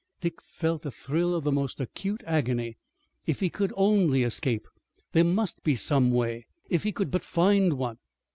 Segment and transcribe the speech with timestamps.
[0.19, 2.75] Dick felt a thrill of the most acute agony.
[3.27, 4.67] If he could only escape!
[5.11, 6.47] There must be some way!
[6.71, 7.99] If he could but find one!